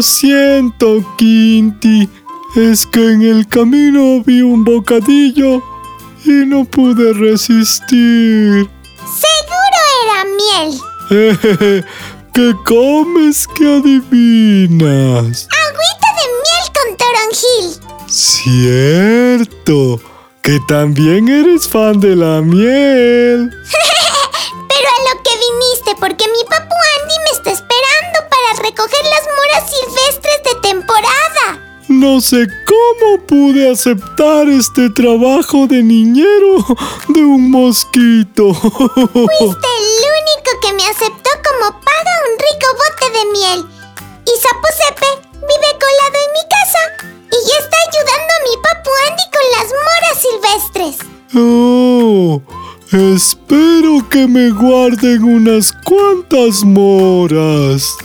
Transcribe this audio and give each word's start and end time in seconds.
Lo 0.00 0.04
siento, 0.04 1.04
Quinty. 1.18 2.08
Es 2.56 2.86
que 2.86 3.04
en 3.12 3.20
el 3.20 3.46
camino 3.46 4.22
vi 4.24 4.40
un 4.40 4.64
bocadillo 4.64 5.62
y 6.24 6.46
no 6.46 6.64
pude 6.64 7.12
resistir. 7.12 8.70
Seguro 9.20 9.78
era 10.06 10.24
miel. 10.40 11.84
¿Qué 12.32 12.56
comes 12.64 13.46
que 13.46 13.66
adivinas? 13.76 15.48
Agüita 15.68 16.08
de 16.16 16.26
miel 16.40 16.66
con 16.72 16.88
toronjil. 16.96 17.66
Cierto, 18.08 20.00
que 20.40 20.58
también 20.66 21.28
eres 21.28 21.68
fan 21.68 22.00
de 22.00 22.16
la 22.16 22.40
miel. 22.40 23.50
Pero 24.70 24.88
a 24.96 25.14
lo 25.14 25.22
que 25.22 25.30
viniste, 25.36 25.94
porque 26.00 26.24
mi 26.28 26.42
papu 26.48 26.69
recoger 28.80 29.04
las 29.04 29.24
moras 29.36 29.70
silvestres 29.70 30.42
de 30.44 30.60
temporada. 30.60 31.46
No 31.88 32.20
sé 32.20 32.46
cómo 32.66 33.26
pude 33.26 33.70
aceptar 33.70 34.48
este 34.48 34.90
trabajo 34.90 35.66
de 35.66 35.82
niñero 35.82 36.64
de 37.08 37.20
un 37.20 37.50
mosquito. 37.50 38.54
Fuiste 38.54 39.68
el 39.80 40.06
único 40.20 40.50
que 40.62 40.72
me 40.74 40.84
aceptó 40.84 41.30
como 41.44 41.80
paga 41.80 42.14
un 42.26 42.38
rico 42.38 42.68
bote 42.80 43.18
de 43.18 43.24
miel. 43.32 43.66
Y 44.24 44.40
Sapo 44.40 44.68
Sepe 44.76 45.28
vive 45.34 45.70
colado 45.80 46.16
en 46.24 46.30
mi 46.32 46.44
casa 46.48 46.82
y 47.32 47.48
ya 47.48 47.56
está 47.58 47.76
ayudando 47.88 48.30
a 48.32 48.44
mi 48.46 48.54
papu 48.62 48.90
Andy 49.08 49.26
con 49.34 49.46
las 49.56 49.68
moras 49.84 50.16
silvestres. 50.22 50.96
Oh, 51.34 52.42
espero 52.92 54.08
que 54.08 54.26
me 54.26 54.50
guarden 54.50 55.24
unas 55.24 55.72
cuantas 55.84 56.62
moras. 56.64 57.96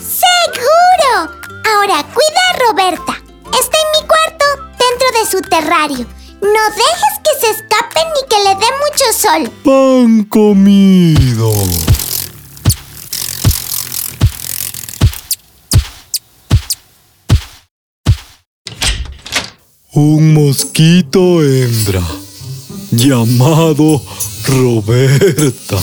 Ahora 1.74 2.04
cuida 2.14 2.42
a 2.54 2.58
Roberta. 2.70 3.14
Está 3.60 3.78
en 3.80 3.90
mi 3.96 4.08
cuarto, 4.08 4.46
dentro 4.78 5.08
de 5.20 5.26
su 5.32 5.42
terrario. 5.42 6.06
No 6.42 6.64
dejes 6.76 7.16
que 7.24 7.40
se 7.40 7.50
escape 7.54 8.02
ni 8.14 8.22
que 8.30 8.38
le 8.44 8.56
dé 8.56 8.70
mucho 8.84 9.06
sol. 9.18 9.52
Pan 9.64 10.24
comido. 10.26 11.52
Un 19.94 20.34
mosquito 20.36 21.42
hembra 21.42 22.04
llamado 22.92 24.04
Roberta. 24.44 25.78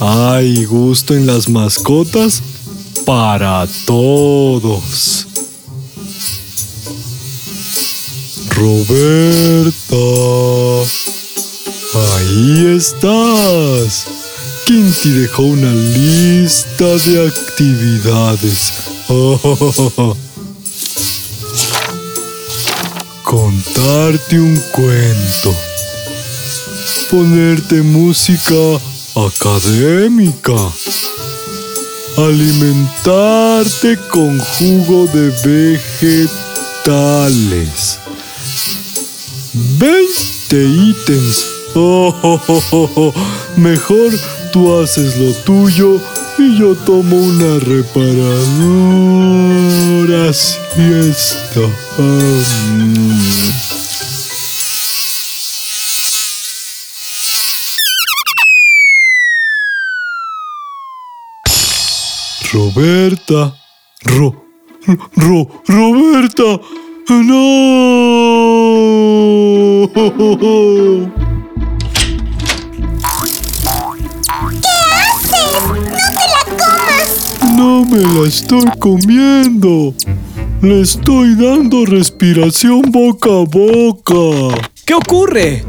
Hay 0.00 0.64
gusto 0.64 1.14
en 1.14 1.28
las 1.28 1.48
mascotas 1.48 2.42
para 3.04 3.66
todos. 3.86 5.26
Roberta. 8.50 9.96
Ahí 11.94 12.76
estás. 12.76 14.06
Quinty 14.66 15.10
dejó 15.10 15.42
una 15.42 15.72
lista 15.72 16.84
de 16.84 17.26
actividades. 17.26 18.72
Contarte 23.24 24.38
un 24.38 24.56
cuento. 24.72 25.54
Ponerte 27.10 27.82
música 27.82 28.80
académica. 29.16 30.54
Alimentarte 32.16 33.98
con 34.10 34.38
jugo 34.38 35.06
de 35.06 35.30
vegetales. 36.84 37.98
20 39.78 40.56
ítems. 40.56 41.46
Oh, 41.74 42.14
oh, 42.22 42.40
oh, 42.48 42.62
oh, 42.70 42.90
oh. 42.96 43.14
Mejor 43.56 44.12
tú 44.52 44.78
haces 44.78 45.16
lo 45.16 45.32
tuyo 45.44 45.98
y 46.38 46.58
yo 46.58 46.74
tomo 46.74 47.16
una 47.16 47.58
reparadora 47.58 48.32
siesta. 50.32 51.60
Roberta. 62.74 63.54
Ro, 64.04 64.34
Ro, 65.16 65.46
Roberta. 65.66 66.60
No. 67.08 67.42
¿Qué 74.62 74.76
haces? 75.04 75.52
¡No 75.60 76.06
te 76.14 76.24
la 76.32 76.42
comas! 76.56 77.10
No 77.56 77.84
me 77.84 78.00
la 78.00 78.26
estoy 78.26 78.64
comiendo. 78.78 79.94
Le 80.62 80.80
estoy 80.80 81.34
dando 81.34 81.84
respiración 81.84 82.82
boca 82.90 83.28
a 83.28 83.44
boca. 83.44 84.56
¿Qué 84.86 84.94
ocurre? 84.94 85.62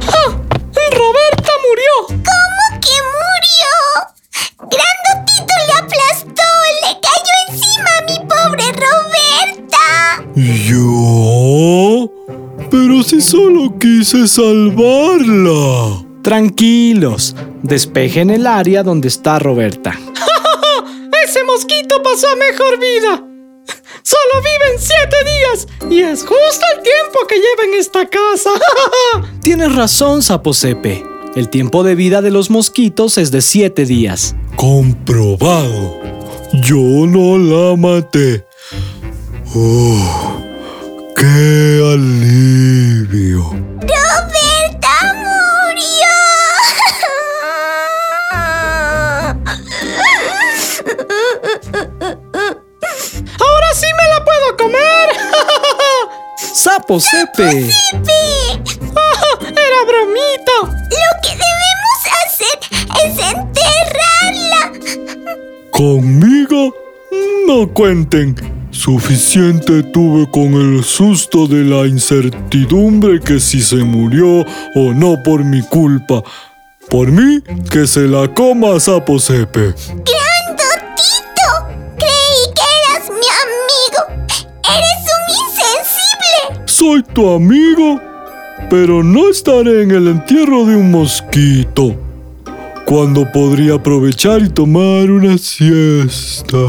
¡Roberta 0.96 1.52
murió! 1.68 1.94
¿Cómo 2.08 2.80
que 2.80 2.98
murió? 3.14 3.74
Grandotito 4.60 5.54
le 5.68 5.74
aplastó, 5.74 6.43
Roberta. 8.84 10.24
¿Yo? 10.36 12.12
Pero 12.70 13.04
si 13.04 13.22
solo 13.22 13.78
quise 13.80 14.28
salvarla. 14.28 16.04
Tranquilos, 16.22 17.36
despejen 17.62 18.30
el 18.30 18.48
área 18.48 18.84
donde 18.84 19.10
está 19.10 19.40
Roberta. 19.40 19.92
¡Ese 21.26 21.44
mosquito 21.44 22.02
pasó 22.02 22.28
a 22.30 22.36
mejor 22.36 22.80
vida! 22.80 23.24
¡Solo 24.04 24.42
viven 24.44 24.80
siete 24.80 25.18
días! 25.24 25.68
Y 25.92 26.02
es 26.02 26.22
justo 26.22 26.66
el 26.76 26.84
tiempo 26.84 27.28
que 27.28 27.36
lleva 27.36 27.64
en 27.72 27.80
esta 27.80 28.06
casa. 28.08 28.52
Tienes 29.42 29.76
razón, 29.76 30.22
Saposepe. 30.22 31.04
El 31.36 31.50
tiempo 31.50 31.84
de 31.84 31.96
vida 31.96 32.22
de 32.22 32.30
los 32.30 32.52
mosquitos 32.52 33.18
es 33.18 33.32
de 33.32 33.42
7 33.42 33.86
días. 33.86 34.36
Comprobado. 34.56 36.00
Yo 36.54 36.78
no 36.78 37.40
la 37.40 37.76
maté. 37.76 38.46
¡Oh! 39.56 40.42
¡Qué 41.18 41.82
alivio! 41.94 43.42
¡Roberta 43.82 44.96
murió! 45.20 46.14
¡Ahora 53.40 53.70
sí 53.76 53.88
me 53.98 54.06
la 54.10 54.20
puedo 54.24 54.48
comer! 54.58 55.08
¡Saposepe! 56.38 57.70
¡Pepe! 57.92 58.24
¡Era 59.42 59.80
bromita! 59.86 60.58
Lo 60.64 61.12
que 61.22 61.32
debemos 61.36 62.02
hacer 62.24 62.58
es 63.04 63.14
enterrarla. 63.34 64.62
¿Conmigo? 65.72 66.62
No 67.48 67.68
cuenten. 67.74 68.36
Suficiente 68.72 69.84
tuve 69.84 70.30
con 70.32 70.54
el 70.56 70.84
susto 70.84 71.46
de 71.46 71.64
la 71.64 71.86
incertidumbre 71.86 73.20
que 73.20 73.40
si 73.40 73.62
se 73.62 73.76
murió 73.76 74.46
o 74.76 74.94
no 74.94 75.22
por 75.22 75.44
mi 75.44 75.62
culpa. 75.62 76.24
Por 76.90 77.12
mí, 77.12 77.42
que 77.70 77.86
se 77.86 78.08
la 78.08 78.28
coma 78.34 78.80
Saposepe. 78.80 79.76
¡Grandotito! 79.88 81.48
Creí 81.98 82.44
que 82.56 82.64
eras 82.82 83.10
mi 83.10 83.30
amigo. 83.44 84.28
¡Eres 84.70 85.04
un 85.14 85.24
insensible! 85.46 86.64
Soy 86.66 87.04
tu 87.04 87.30
amigo, 87.30 88.02
pero 88.70 89.04
no 89.04 89.30
estaré 89.30 89.84
en 89.84 89.92
el 89.92 90.08
entierro 90.08 90.66
de 90.66 90.76
un 90.76 90.92
mosquito. 90.92 91.96
Cuando 92.94 93.26
podría 93.32 93.74
aprovechar 93.74 94.44
y 94.44 94.50
tomar 94.50 95.10
una 95.10 95.36
siesta. 95.40 96.60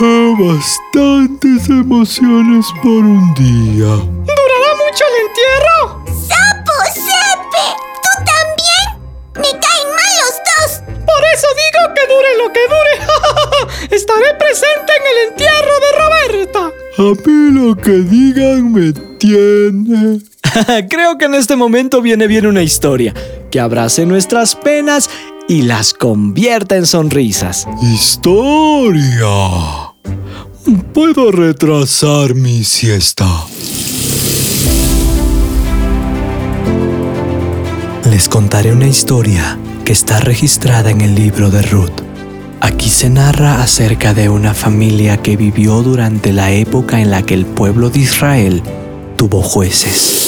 Ah, 0.00 0.34
bastantes 0.38 1.68
emociones 1.68 2.66
por 2.80 3.02
un 3.02 3.34
día. 3.34 3.88
¿Durará 3.88 4.70
mucho 4.78 5.04
el 5.10 5.16
entierro? 5.26 6.04
¡Sapo 6.06 6.76
Sepe! 6.94 7.66
¿Tú 8.04 8.12
también? 8.24 8.86
Me 9.34 9.50
caen 9.50 9.88
mal 9.90 10.12
los 10.22 10.36
dos. 10.46 10.70
Por 11.04 11.22
eso 11.34 11.48
digo 11.58 11.80
que 11.96 12.04
dure 12.14 12.30
lo 12.38 12.52
que 12.52 12.64
dure. 12.70 12.94
Estaré 13.96 14.34
presente 14.38 14.92
en 14.96 15.04
el 15.10 15.18
entierro 15.28 15.74
de 15.80 15.90
Roberta. 15.98 16.62
A 16.98 17.10
mí 17.26 17.50
lo 17.50 17.74
que 17.74 17.90
digan 17.90 18.70
me 18.70 18.92
tiene. 19.18 20.20
Creo 20.88 21.18
que 21.18 21.24
en 21.24 21.34
este 21.34 21.56
momento 21.56 22.00
viene 22.00 22.28
bien 22.28 22.46
una 22.46 22.62
historia 22.62 23.12
que 23.52 23.60
abrace 23.60 24.04
nuestras 24.06 24.56
penas 24.56 25.08
y 25.48 25.62
las 25.62 25.94
convierta 25.94 26.76
en 26.76 26.86
sonrisas. 26.86 27.68
Historia. 27.82 29.28
Puedo 30.92 31.30
retrasar 31.30 32.34
mi 32.34 32.64
siesta. 32.64 33.28
Les 38.10 38.28
contaré 38.28 38.72
una 38.72 38.88
historia 38.88 39.58
que 39.84 39.92
está 39.92 40.20
registrada 40.20 40.90
en 40.90 41.00
el 41.00 41.14
libro 41.14 41.50
de 41.50 41.62
Ruth. 41.62 42.02
Aquí 42.60 42.88
se 42.88 43.10
narra 43.10 43.60
acerca 43.62 44.14
de 44.14 44.28
una 44.28 44.54
familia 44.54 45.16
que 45.16 45.36
vivió 45.36 45.82
durante 45.82 46.32
la 46.32 46.52
época 46.52 47.00
en 47.00 47.10
la 47.10 47.22
que 47.22 47.34
el 47.34 47.44
pueblo 47.44 47.90
de 47.90 47.98
Israel 48.00 48.62
tuvo 49.16 49.42
jueces. 49.42 50.22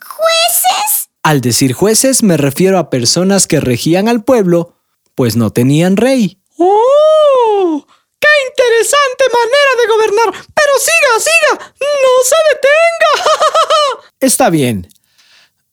¿Jueces? 0.00 1.08
Al 1.26 1.40
decir 1.40 1.72
jueces 1.72 2.22
me 2.22 2.36
refiero 2.36 2.78
a 2.78 2.88
personas 2.88 3.48
que 3.48 3.58
regían 3.58 4.06
al 4.06 4.22
pueblo, 4.22 4.76
pues 5.16 5.34
no 5.34 5.50
tenían 5.50 5.96
rey. 5.96 6.38
¡Oh! 6.56 7.84
¡Qué 8.20 8.28
interesante 8.48 9.24
manera 9.34 9.72
de 9.76 9.86
gobernar! 9.88 10.44
Pero 10.54 10.72
siga, 10.78 11.18
siga. 11.18 11.72
No 11.80 12.12
se 12.22 12.36
detenga. 12.52 14.08
Está 14.20 14.50
bien. 14.50 14.88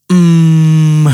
Mm. 0.10 1.10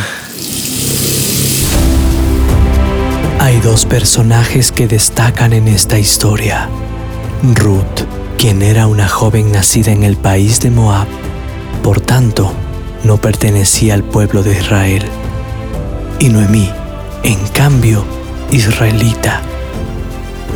Hay 3.42 3.60
dos 3.60 3.86
personajes 3.86 4.72
que 4.72 4.88
destacan 4.88 5.52
en 5.52 5.68
esta 5.68 6.00
historia. 6.00 6.70
Ruth, 7.56 8.06
quien 8.38 8.62
era 8.62 8.88
una 8.88 9.10
joven 9.10 9.52
nacida 9.52 9.92
en 9.92 10.04
el 10.04 10.16
país 10.16 10.62
de 10.62 10.72
Moab, 10.72 11.10
por 11.84 12.00
tanto, 12.00 12.56
no 13.04 13.18
pertenecía 13.18 13.94
al 13.94 14.04
pueblo 14.04 14.44
de 14.44 14.58
Israel. 14.58 15.06
Y 16.20 16.30
Noemí, 16.30 16.70
en 17.24 17.40
cambio, 17.50 18.04
israelita. 18.52 19.42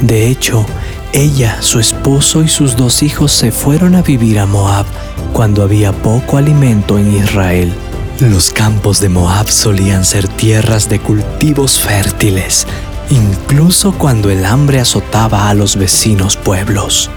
De 0.01 0.27
hecho, 0.27 0.65
ella, 1.13 1.61
su 1.61 1.79
esposo 1.79 2.43
y 2.43 2.47
sus 2.47 2.75
dos 2.75 3.03
hijos 3.03 3.31
se 3.31 3.51
fueron 3.51 3.95
a 3.95 4.01
vivir 4.01 4.39
a 4.39 4.45
Moab 4.45 4.85
cuando 5.31 5.63
había 5.63 5.91
poco 5.91 6.37
alimento 6.37 6.97
en 6.97 7.15
Israel. 7.15 7.73
Los 8.19 8.51
campos 8.51 8.99
de 8.99 9.09
Moab 9.09 9.49
solían 9.49 10.05
ser 10.05 10.27
tierras 10.27 10.89
de 10.89 10.99
cultivos 10.99 11.79
fértiles, 11.79 12.67
incluso 13.09 13.91
cuando 13.93 14.29
el 14.29 14.45
hambre 14.45 14.79
azotaba 14.79 15.49
a 15.49 15.53
los 15.53 15.75
vecinos 15.75 16.37
pueblos. 16.37 17.09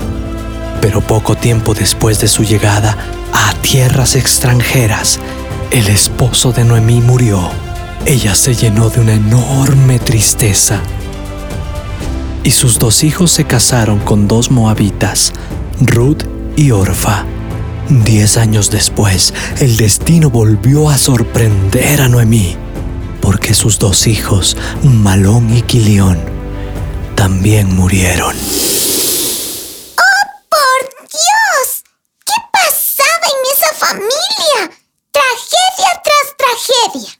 Pero 0.86 1.00
poco 1.00 1.34
tiempo 1.34 1.74
después 1.74 2.20
de 2.20 2.28
su 2.28 2.44
llegada 2.44 2.96
a 3.32 3.52
tierras 3.54 4.14
extranjeras, 4.14 5.18
el 5.72 5.88
esposo 5.88 6.52
de 6.52 6.62
Noemí 6.62 7.00
murió. 7.00 7.50
Ella 8.04 8.36
se 8.36 8.54
llenó 8.54 8.88
de 8.88 9.00
una 9.00 9.14
enorme 9.14 9.98
tristeza. 9.98 10.78
Y 12.44 12.52
sus 12.52 12.78
dos 12.78 13.02
hijos 13.02 13.32
se 13.32 13.42
casaron 13.42 13.98
con 13.98 14.28
dos 14.28 14.52
moabitas, 14.52 15.32
Ruth 15.80 16.22
y 16.54 16.70
Orfa. 16.70 17.24
Diez 17.88 18.36
años 18.36 18.70
después, 18.70 19.34
el 19.58 19.76
destino 19.76 20.30
volvió 20.30 20.88
a 20.88 20.98
sorprender 20.98 22.00
a 22.00 22.08
Noemí, 22.08 22.54
porque 23.20 23.54
sus 23.54 23.80
dos 23.80 24.06
hijos, 24.06 24.56
Malón 24.84 25.52
y 25.52 25.62
Quilión, 25.62 26.20
también 27.16 27.74
murieron. 27.74 28.36
¡Por 30.48 31.08
Dios! 31.10 31.84
¿Qué 32.24 32.32
pasaba 32.50 33.26
en 33.26 33.40
esa 33.54 33.70
familia? 33.86 34.70
Tragedia 35.12 35.90
tras 36.04 36.26
tragedia. 36.36 37.10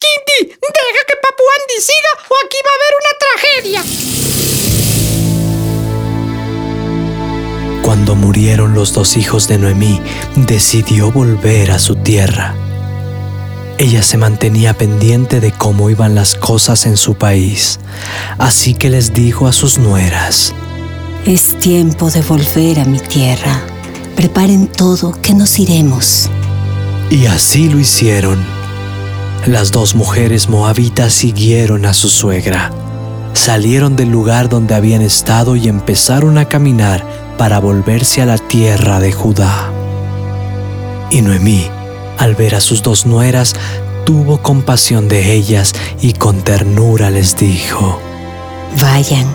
Kitty, 0.00 0.38
deja 0.48 1.02
que 1.08 1.16
Papu 1.22 1.44
Andy 1.56 1.78
siga 1.80 2.12
o 2.28 2.34
aquí 2.44 2.58
va 2.66 2.72
a 2.72 2.78
haber 2.78 2.94
una 3.00 3.12
tragedia. 3.24 3.80
Cuando 7.82 8.14
murieron 8.14 8.74
los 8.74 8.92
dos 8.92 9.16
hijos 9.16 9.48
de 9.48 9.58
Noemí, 9.58 10.00
decidió 10.36 11.10
volver 11.10 11.70
a 11.72 11.78
su 11.78 11.96
tierra. 11.96 12.54
Ella 13.78 14.02
se 14.02 14.18
mantenía 14.18 14.74
pendiente 14.74 15.40
de 15.40 15.52
cómo 15.52 15.88
iban 15.88 16.14
las 16.14 16.34
cosas 16.34 16.84
en 16.84 16.98
su 16.98 17.14
país, 17.14 17.80
así 18.38 18.74
que 18.74 18.90
les 18.90 19.14
dijo 19.14 19.46
a 19.46 19.52
sus 19.52 19.78
nueras, 19.78 20.54
Es 21.24 21.58
tiempo 21.58 22.10
de 22.10 22.20
volver 22.22 22.80
a 22.80 22.84
mi 22.84 23.00
tierra. 23.00 23.79
Preparen 24.20 24.66
todo, 24.66 25.14
que 25.22 25.32
nos 25.32 25.58
iremos. 25.58 26.28
y 27.08 27.24
así 27.24 27.70
lo 27.70 27.78
hicieron. 27.78 28.38
Las 29.46 29.72
dos 29.72 29.94
mujeres 29.94 30.50
moabitas 30.50 31.14
siguieron 31.14 31.86
a 31.86 31.94
su 31.94 32.10
suegra. 32.10 32.70
Salieron 33.32 33.96
del 33.96 34.10
lugar 34.10 34.50
donde 34.50 34.74
habían 34.74 35.00
estado 35.00 35.56
y 35.56 35.68
empezaron 35.68 36.36
a 36.36 36.44
caminar 36.44 37.02
para 37.38 37.60
volverse 37.60 38.20
a 38.20 38.26
la 38.26 38.36
tierra 38.36 39.00
de 39.00 39.10
Judá. 39.10 39.72
Y 41.10 41.22
Noemí, 41.22 41.66
al 42.18 42.34
ver 42.34 42.56
a 42.56 42.60
sus 42.60 42.82
dos 42.82 43.06
nueras, 43.06 43.54
tuvo 44.04 44.42
compasión 44.42 45.08
de 45.08 45.32
ellas 45.32 45.72
y 46.02 46.12
con 46.12 46.42
ternura 46.42 47.08
les 47.08 47.38
dijo, 47.38 47.98
Vayan, 48.82 49.34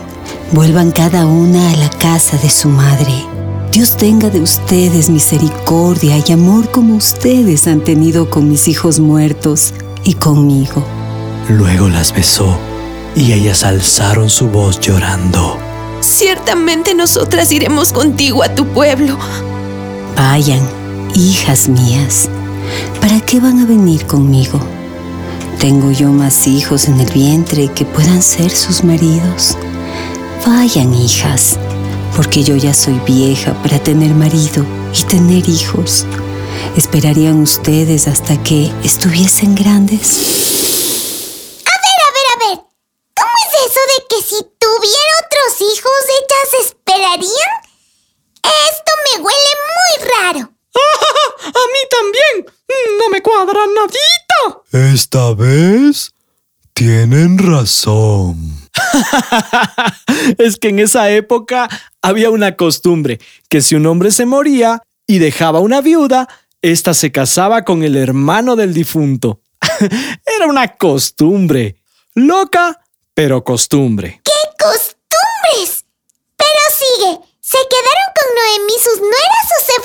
vuelvan 0.52 0.92
cada 0.92 1.26
una 1.26 1.72
a 1.72 1.76
la 1.76 1.90
casa 1.90 2.36
de 2.38 2.50
su 2.50 2.68
madre. 2.68 3.35
Dios 3.76 3.98
tenga 3.98 4.30
de 4.30 4.40
ustedes 4.40 5.10
misericordia 5.10 6.16
y 6.26 6.32
amor 6.32 6.70
como 6.70 6.96
ustedes 6.96 7.66
han 7.66 7.84
tenido 7.84 8.30
con 8.30 8.48
mis 8.48 8.68
hijos 8.68 9.00
muertos 9.00 9.74
y 10.02 10.14
conmigo. 10.14 10.82
luego 11.50 11.90
las 11.90 12.14
besó 12.14 12.56
y 13.14 13.34
ellas 13.34 13.64
alzaron 13.64 14.30
su 14.30 14.48
voz 14.48 14.80
llorando. 14.80 15.58
Ciertamente 16.00 16.94
nosotras 16.94 17.52
iremos 17.52 17.92
contigo 17.92 18.42
a 18.42 18.54
tu 18.54 18.64
pueblo. 18.64 19.18
Vayan, 20.16 20.66
hijas 21.14 21.68
mías. 21.68 22.30
¿Para 23.02 23.20
qué 23.20 23.40
van 23.40 23.58
a 23.58 23.66
venir 23.66 24.06
conmigo? 24.06 24.58
Tengo 25.58 25.90
yo 25.90 26.08
más 26.12 26.46
hijos 26.46 26.88
en 26.88 26.98
el 26.98 27.12
vientre 27.12 27.68
que 27.68 27.84
puedan 27.84 28.22
ser 28.22 28.52
sus 28.52 28.84
maridos. 28.84 29.58
Vayan, 30.46 30.94
hijas, 30.94 31.58
porque 32.16 32.42
yo 32.42 32.56
ya 32.56 32.72
soy 32.72 32.98
vieja 33.06 33.52
para 33.62 33.78
tener 33.78 34.14
marido 34.14 34.64
y 34.98 35.04
tener 35.04 35.46
hijos. 35.48 36.06
¿Esperarían 36.76 37.42
ustedes 37.42 38.08
hasta 38.08 38.42
que 38.42 38.72
estuviesen 38.82 39.54
grandes? 39.54 40.16
A 41.64 41.76
ver, 41.84 41.98
a 42.06 42.10
ver, 42.16 42.26
a 42.32 42.36
ver. 42.48 42.64
¿Cómo 43.14 43.36
es 43.44 43.70
eso 43.70 43.80
de 43.92 44.06
que 44.08 44.22
si 44.22 44.42
tuviera 44.58 45.12
otros 45.26 45.60
hijos, 45.60 45.92
ellas 46.08 46.66
esperarían? 46.66 47.54
Esto 48.42 48.92
me 49.04 49.22
huele 49.22 49.52
muy 49.68 50.08
raro. 50.08 50.40
A 51.46 51.64
mí 51.72 51.82
también. 51.90 52.54
No 52.98 53.08
me 53.10 53.22
cuadra 53.22 53.60
nadita. 53.66 54.62
Esta 54.72 55.34
vez 55.34 56.12
tienen 56.76 57.38
razón. 57.38 58.68
es 60.38 60.56
que 60.58 60.68
en 60.68 60.78
esa 60.78 61.10
época 61.10 61.70
había 62.02 62.28
una 62.28 62.54
costumbre 62.54 63.18
que 63.48 63.62
si 63.62 63.74
un 63.76 63.86
hombre 63.86 64.10
se 64.10 64.26
moría 64.26 64.82
y 65.06 65.18
dejaba 65.18 65.60
una 65.60 65.80
viuda, 65.80 66.28
ésta 66.60 66.92
se 66.92 67.10
casaba 67.10 67.64
con 67.64 67.82
el 67.82 67.96
hermano 67.96 68.56
del 68.56 68.74
difunto. 68.74 69.40
Era 70.36 70.46
una 70.46 70.68
costumbre. 70.76 71.76
Loca, 72.14 72.78
pero 73.14 73.42
costumbre. 73.42 74.20
¡Qué 74.22 74.32
costumbres! 74.62 75.86
Pero 76.36 76.60
sigue. 76.76 77.20
¿Se 77.40 77.56
quedaron 77.70 78.12
con 78.16 78.28
Noemí 78.36 78.76
sus 78.84 79.00
nueras 79.00 79.48
o 79.56 79.60
se 79.64 79.78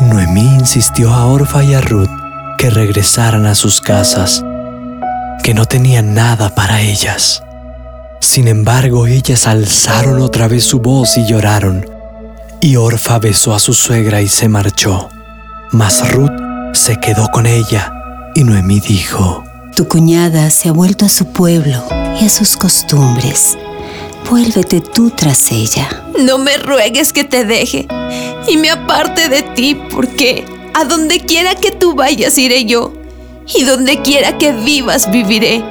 fueron? 0.00 0.10
Noemí 0.10 0.56
insistió 0.58 1.14
a 1.14 1.26
Orfa 1.26 1.62
y 1.62 1.74
a 1.74 1.80
Ruth 1.80 2.23
que 2.58 2.70
regresaran 2.70 3.46
a 3.46 3.54
sus 3.54 3.80
casas, 3.80 4.44
que 5.42 5.54
no 5.54 5.66
tenían 5.66 6.14
nada 6.14 6.54
para 6.54 6.80
ellas. 6.80 7.42
Sin 8.20 8.48
embargo, 8.48 9.06
ellas 9.06 9.46
alzaron 9.46 10.20
otra 10.22 10.48
vez 10.48 10.64
su 10.64 10.80
voz 10.80 11.16
y 11.18 11.26
lloraron. 11.26 11.86
Y 12.60 12.76
Orfa 12.76 13.18
besó 13.18 13.54
a 13.54 13.58
su 13.58 13.74
suegra 13.74 14.22
y 14.22 14.28
se 14.28 14.48
marchó. 14.48 15.10
Mas 15.72 16.10
Ruth 16.12 16.32
se 16.72 16.98
quedó 16.98 17.28
con 17.28 17.46
ella 17.46 17.92
y 18.34 18.44
Noemí 18.44 18.80
dijo, 18.80 19.44
Tu 19.76 19.86
cuñada 19.86 20.50
se 20.50 20.68
ha 20.68 20.72
vuelto 20.72 21.04
a 21.04 21.08
su 21.08 21.26
pueblo 21.26 21.84
y 22.20 22.24
a 22.24 22.28
sus 22.28 22.56
costumbres. 22.56 23.58
Vuélvete 24.30 24.80
tú 24.80 25.10
tras 25.10 25.52
ella. 25.52 25.88
No 26.18 26.38
me 26.38 26.56
ruegues 26.56 27.12
que 27.12 27.24
te 27.24 27.44
deje 27.44 27.86
y 28.48 28.56
me 28.56 28.70
aparte 28.70 29.28
de 29.28 29.42
ti, 29.42 29.78
porque 29.90 30.44
a 30.74 30.84
donde 30.84 31.20
quiera 31.20 31.54
que 31.54 31.70
tú 31.70 31.94
vayas 31.94 32.36
iré 32.36 32.64
yo, 32.64 32.92
y 33.54 33.64
donde 33.64 34.02
quiera 34.02 34.38
que 34.38 34.52
vivas 34.52 35.10
viviré. 35.10 35.64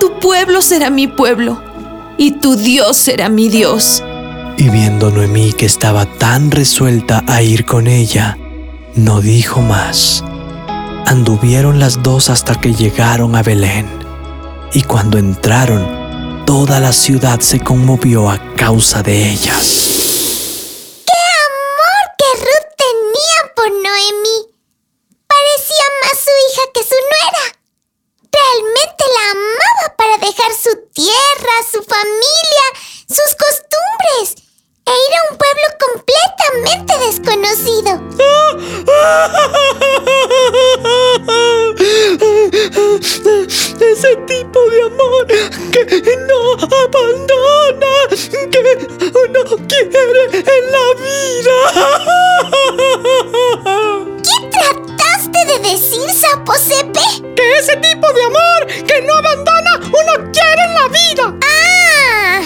Tu 0.00 0.18
pueblo 0.18 0.62
será 0.62 0.90
mi 0.90 1.06
pueblo, 1.06 1.62
y 2.16 2.32
tu 2.32 2.56
Dios 2.56 2.96
será 2.96 3.28
mi 3.28 3.48
Dios. 3.48 4.02
Y 4.56 4.68
viendo 4.68 5.10
Noemí 5.10 5.52
que 5.52 5.66
estaba 5.66 6.06
tan 6.06 6.50
resuelta 6.50 7.22
a 7.26 7.42
ir 7.42 7.64
con 7.64 7.86
ella, 7.86 8.36
no 8.94 9.20
dijo 9.20 9.60
más. 9.62 10.24
Anduvieron 11.06 11.78
las 11.78 12.02
dos 12.02 12.30
hasta 12.30 12.54
que 12.54 12.74
llegaron 12.74 13.36
a 13.36 13.42
Belén. 13.42 13.86
Y 14.72 14.82
cuando 14.82 15.18
entraron, 15.18 16.44
toda 16.46 16.78
la 16.78 16.92
ciudad 16.92 17.40
se 17.40 17.60
conmovió 17.60 18.30
a 18.30 18.38
causa 18.54 19.02
de 19.02 19.30
ellas. 19.30 20.19
Que 48.10 48.60
uno 49.00 49.42
quiere 49.68 50.22
en 50.32 50.64
la 50.74 50.86
vida. 51.06 51.56
¿Qué 54.22 54.36
trataste 54.50 55.40
de 55.46 55.56
decir, 55.70 56.08
Sapo 56.10 56.54
Sepe? 56.54 57.06
Que 57.36 57.44
ese 57.58 57.76
tipo 57.76 58.12
de 58.12 58.22
amor 58.24 58.66
que 58.84 59.02
no 59.02 59.14
abandona, 59.14 59.80
uno 59.84 60.30
quiere 60.32 60.62
en 60.66 60.74
la 60.74 60.88
vida. 60.88 61.24
¡Ah! 61.46 62.40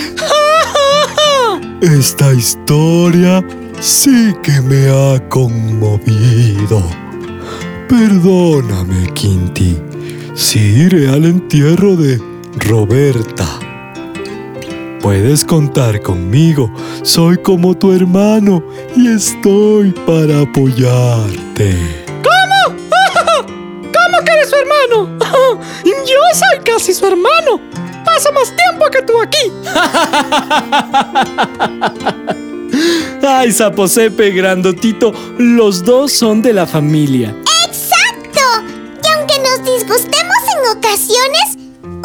Esta 1.81 2.33
historia 2.33 3.43
sí 3.81 4.35
que 4.43 4.61
me 4.61 4.89
ha 4.91 5.29
conmovido. 5.29 6.83
Perdóname, 7.89 9.13
Quinti, 9.15 9.81
si 10.35 10.59
iré 10.59 11.09
al 11.09 11.25
entierro 11.25 11.97
de 11.97 12.21
Roberta. 12.59 13.64
Puedes 15.05 15.45
contar 15.45 16.01
conmigo, 16.01 16.73
soy 17.03 17.37
como 17.37 17.77
tu 17.77 17.93
hermano 17.93 18.65
y 18.97 19.09
estoy 19.09 19.91
para 19.91 20.41
apoyarte. 20.41 21.77
¿Cómo 22.23 22.79
que 24.25 24.33
eres 24.33 24.49
su 24.49 24.57
hermano? 24.57 25.19
Yo 25.85 26.17
soy 26.33 26.65
casi 26.65 26.95
su 26.95 27.07
hermano. 27.07 27.61
Paso 28.03 28.33
más 28.33 28.51
tiempo 28.57 28.87
que 28.91 29.03
tú 29.03 29.21
aquí. 29.21 29.53
Ay, 33.29 33.53
Zaposepe, 33.53 34.31
grandotito, 34.31 35.13
los 35.37 35.85
dos 35.85 36.13
son 36.13 36.41
de 36.41 36.55
la 36.55 36.67
familia. 36.67 37.37
¡Exacto! 37.69 38.41
Y 39.03 39.07
aunque 39.19 39.39
nos 39.41 39.63
disgustemos 39.67 40.39
en 40.57 40.79
ocasiones, 40.79 41.54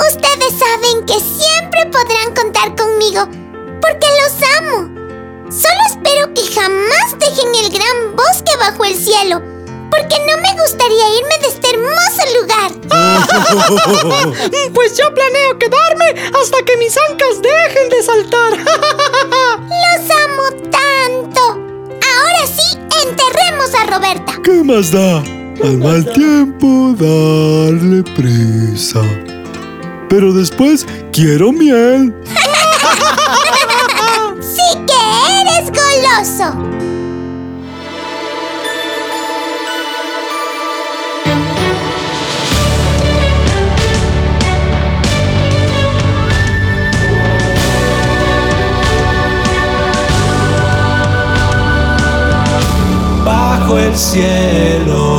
ustedes 0.08 0.53
saben 0.58 1.06
que 1.06 1.20
siempre 1.20 1.86
podrán 1.91 2.34
contar 2.36 2.75
conmigo, 2.75 3.27
porque 3.82 4.08
los 4.22 4.34
amo. 4.60 4.89
Solo 5.51 5.82
espero 5.89 6.34
que 6.34 6.46
jamás 6.53 7.18
dejen 7.20 7.53
el 7.56 7.70
gran 7.72 8.15
bosque 8.15 8.56
bajo 8.60 8.86
el 8.86 8.96
cielo, 8.96 9.41
porque 9.89 10.15
no 10.27 10.38
me 10.41 10.62
gustaría 10.62 11.18
irme 11.18 11.38
de 11.41 11.48
este 11.48 11.70
hermoso 11.70 12.24
lugar. 12.41 12.72
Pues 14.74 14.96
yo 14.98 15.13
planeo 15.13 15.58
quedarme 15.60 16.29
hasta 16.39 16.63
que 16.63 16.77
mis 16.77 16.96
ancas 17.10 17.41
dejen 17.41 17.89
de 17.89 18.03
saltar. 18.03 18.51
Los 18.58 20.12
amo 20.25 20.44
tanto. 20.72 21.41
Ahora 21.41 22.48
sí, 22.48 22.77
enterremos 23.06 23.74
a 23.74 23.86
Roberta. 23.88 24.34
¿Qué 24.44 24.63
más 24.63 24.91
da? 24.91 25.18
Al 25.63 25.77
mal 25.77 26.06
tiempo 26.13 26.96
darle 26.98 28.03
prisa. 28.15 29.01
Pero 30.10 30.34
después 30.34 30.86
quiero 31.13 31.51
miel. 31.51 32.13
Sí 34.42 34.78
que 34.88 35.42
eres 35.42 35.72
goloso. 35.72 36.70
bajo 53.25 53.78
el 53.78 53.96
cielo. 53.96 55.19